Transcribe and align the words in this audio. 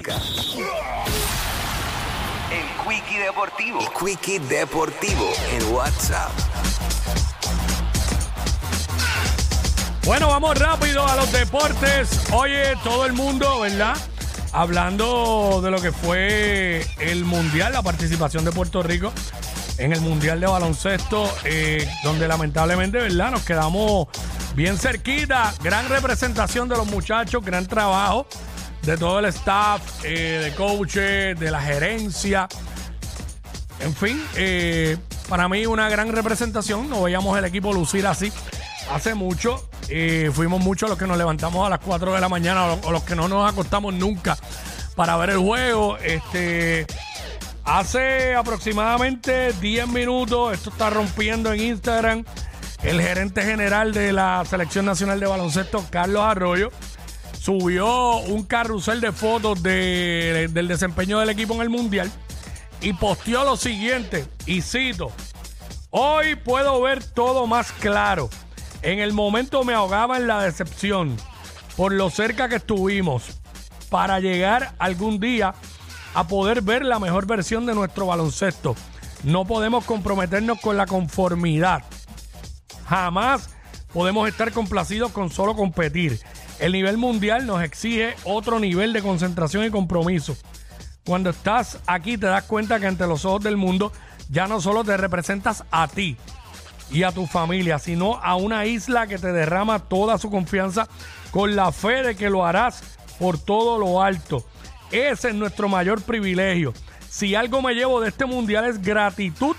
música. 0.00 0.16
El 2.50 2.88
Quickie 2.88 3.18
Deportivo. 3.18 3.80
El 3.80 3.88
Quickie 3.88 4.40
Deportivo 4.40 5.32
en 5.52 5.72
WhatsApp. 5.72 6.30
Bueno, 10.04 10.28
vamos 10.28 10.58
rápido 10.58 11.06
a 11.06 11.16
los 11.16 11.30
deportes. 11.30 12.20
Oye, 12.32 12.74
todo 12.82 13.06
el 13.06 13.12
mundo, 13.12 13.60
¿verdad? 13.60 13.96
Hablando 14.52 15.60
de 15.62 15.70
lo 15.70 15.80
que 15.80 15.92
fue 15.92 16.84
el 16.98 17.24
Mundial, 17.24 17.72
la 17.72 17.82
participación 17.82 18.44
de 18.44 18.50
Puerto 18.50 18.82
Rico 18.82 19.12
en 19.78 19.92
el 19.92 20.00
Mundial 20.00 20.40
de 20.40 20.46
Baloncesto, 20.46 21.32
eh, 21.44 21.88
donde 22.02 22.26
lamentablemente, 22.26 22.98
¿verdad? 22.98 23.30
Nos 23.30 23.42
quedamos 23.42 24.08
bien 24.56 24.76
cerquita. 24.78 25.54
Gran 25.62 25.88
representación 25.88 26.68
de 26.68 26.76
los 26.76 26.86
muchachos, 26.86 27.44
gran 27.44 27.66
trabajo 27.66 28.26
de 28.82 28.96
todo 28.96 29.18
el 29.18 29.26
staff, 29.26 30.04
eh, 30.04 30.40
de 30.44 30.54
coaches, 30.54 31.38
de 31.38 31.50
la 31.50 31.60
gerencia. 31.60 32.48
En 33.80 33.94
fin, 33.94 34.22
eh, 34.36 34.96
para 35.28 35.48
mí 35.48 35.66
una 35.66 35.88
gran 35.88 36.12
representación. 36.12 36.88
No 36.88 37.02
veíamos 37.02 37.38
el 37.38 37.44
equipo 37.44 37.72
lucir 37.72 38.06
así 38.06 38.32
hace 38.90 39.14
mucho. 39.14 39.68
Eh, 39.88 40.30
fuimos 40.32 40.60
muchos 40.62 40.88
los 40.88 40.98
que 40.98 41.06
nos 41.06 41.18
levantamos 41.18 41.66
a 41.66 41.70
las 41.70 41.80
4 41.80 42.14
de 42.14 42.20
la 42.20 42.28
mañana 42.28 42.66
o, 42.66 42.88
o 42.88 42.92
los 42.92 43.02
que 43.02 43.16
no 43.16 43.28
nos 43.28 43.50
acostamos 43.50 43.94
nunca 43.94 44.36
para 44.94 45.16
ver 45.16 45.30
el 45.30 45.38
juego. 45.38 45.96
Este, 45.98 46.86
hace 47.64 48.34
aproximadamente 48.34 49.52
10 49.54 49.88
minutos, 49.88 50.52
esto 50.52 50.70
está 50.70 50.90
rompiendo 50.90 51.52
en 51.52 51.60
Instagram, 51.60 52.24
el 52.82 53.00
gerente 53.00 53.42
general 53.42 53.92
de 53.92 54.12
la 54.12 54.44
Selección 54.44 54.84
Nacional 54.84 55.20
de 55.20 55.26
Baloncesto, 55.26 55.84
Carlos 55.90 56.22
Arroyo, 56.22 56.70
subió 57.40 58.18
un 58.18 58.42
carrusel 58.44 59.00
de 59.00 59.12
fotos 59.12 59.62
de- 59.62 60.48
del 60.52 60.68
desempeño 60.68 61.18
del 61.18 61.30
equipo 61.30 61.54
en 61.54 61.62
el 61.62 61.70
Mundial 61.70 62.10
y 62.80 62.92
posteó 62.92 63.44
lo 63.44 63.56
siguiente, 63.56 64.26
y 64.46 64.62
cito, 64.62 65.10
Hoy 65.92 66.36
puedo 66.36 66.80
ver 66.80 67.02
todo 67.02 67.48
más 67.48 67.72
claro. 67.72 68.30
En 68.82 69.00
el 69.00 69.12
momento 69.12 69.64
me 69.64 69.74
ahogaba 69.74 70.18
en 70.18 70.28
la 70.28 70.40
decepción 70.40 71.16
por 71.76 71.92
lo 71.92 72.10
cerca 72.10 72.48
que 72.48 72.56
estuvimos 72.56 73.40
para 73.88 74.20
llegar 74.20 74.72
algún 74.78 75.18
día 75.18 75.52
a 76.14 76.28
poder 76.28 76.62
ver 76.62 76.84
la 76.84 77.00
mejor 77.00 77.26
versión 77.26 77.66
de 77.66 77.74
nuestro 77.74 78.06
baloncesto. 78.06 78.76
No 79.24 79.44
podemos 79.46 79.84
comprometernos 79.84 80.60
con 80.60 80.76
la 80.76 80.86
conformidad. 80.86 81.82
Jamás 82.86 83.50
podemos 83.92 84.28
estar 84.28 84.52
complacidos 84.52 85.10
con 85.10 85.28
solo 85.30 85.56
competir. 85.56 86.20
El 86.60 86.72
nivel 86.72 86.98
mundial 86.98 87.46
nos 87.46 87.62
exige 87.62 88.14
otro 88.24 88.60
nivel 88.60 88.92
de 88.92 89.00
concentración 89.00 89.64
y 89.64 89.70
compromiso. 89.70 90.36
Cuando 91.06 91.30
estás 91.30 91.78
aquí 91.86 92.18
te 92.18 92.26
das 92.26 92.44
cuenta 92.44 92.78
que 92.78 92.86
ante 92.86 93.06
los 93.06 93.24
ojos 93.24 93.42
del 93.42 93.56
mundo 93.56 93.92
ya 94.28 94.46
no 94.46 94.60
solo 94.60 94.84
te 94.84 94.98
representas 94.98 95.64
a 95.70 95.88
ti 95.88 96.18
y 96.90 97.02
a 97.04 97.12
tu 97.12 97.26
familia, 97.26 97.78
sino 97.78 98.16
a 98.16 98.36
una 98.36 98.66
isla 98.66 99.06
que 99.06 99.18
te 99.18 99.32
derrama 99.32 99.78
toda 99.78 100.18
su 100.18 100.30
confianza 100.30 100.86
con 101.30 101.56
la 101.56 101.72
fe 101.72 102.02
de 102.02 102.14
que 102.14 102.28
lo 102.28 102.44
harás 102.44 102.82
por 103.18 103.38
todo 103.38 103.78
lo 103.78 104.02
alto. 104.02 104.44
Ese 104.90 105.30
es 105.30 105.34
nuestro 105.34 105.66
mayor 105.66 106.02
privilegio. 106.02 106.74
Si 107.08 107.34
algo 107.34 107.62
me 107.62 107.74
llevo 107.74 108.02
de 108.02 108.10
este 108.10 108.26
mundial 108.26 108.66
es 108.66 108.82
gratitud 108.82 109.56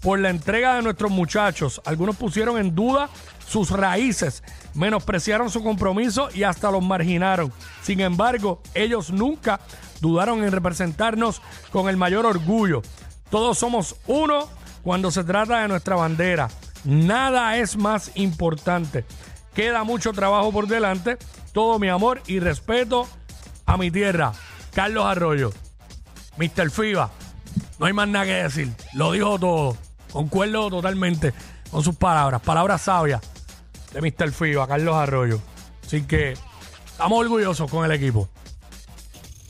por 0.00 0.18
la 0.18 0.30
entrega 0.30 0.76
de 0.76 0.82
nuestros 0.82 1.10
muchachos. 1.10 1.80
Algunos 1.84 2.16
pusieron 2.16 2.58
en 2.58 2.74
duda 2.74 3.08
sus 3.46 3.70
raíces, 3.70 4.42
menospreciaron 4.74 5.50
su 5.50 5.62
compromiso 5.62 6.28
y 6.34 6.42
hasta 6.42 6.70
los 6.70 6.82
marginaron. 6.82 7.52
Sin 7.82 8.00
embargo, 8.00 8.62
ellos 8.74 9.10
nunca 9.10 9.60
dudaron 10.00 10.44
en 10.44 10.52
representarnos 10.52 11.40
con 11.72 11.88
el 11.88 11.96
mayor 11.96 12.26
orgullo. 12.26 12.82
Todos 13.30 13.58
somos 13.58 13.96
uno 14.06 14.48
cuando 14.82 15.10
se 15.10 15.24
trata 15.24 15.60
de 15.60 15.68
nuestra 15.68 15.96
bandera. 15.96 16.48
Nada 16.84 17.56
es 17.56 17.76
más 17.76 18.12
importante. 18.14 19.04
Queda 19.54 19.82
mucho 19.84 20.12
trabajo 20.12 20.52
por 20.52 20.68
delante. 20.68 21.18
Todo 21.52 21.78
mi 21.78 21.88
amor 21.88 22.22
y 22.26 22.38
respeto 22.38 23.08
a 23.66 23.76
mi 23.76 23.90
tierra. 23.90 24.32
Carlos 24.74 25.04
Arroyo, 25.04 25.50
Mr. 26.36 26.70
FIBA. 26.70 27.10
No 27.78 27.86
hay 27.86 27.92
más 27.92 28.08
nada 28.08 28.26
que 28.26 28.32
decir. 28.32 28.72
Lo 28.94 29.12
dijo 29.12 29.38
todo. 29.38 29.87
Concuerdo 30.12 30.70
totalmente 30.70 31.32
con 31.70 31.82
sus 31.82 31.96
palabras. 31.96 32.40
Palabras 32.40 32.82
sabias 32.82 33.20
de 33.92 34.00
Mr. 34.00 34.32
FIBA, 34.32 34.66
Carlos 34.66 34.94
Arroyo. 34.94 35.40
Así 35.84 36.02
que 36.02 36.34
estamos 36.86 37.20
orgullosos 37.20 37.70
con 37.70 37.84
el 37.84 37.92
equipo. 37.92 38.28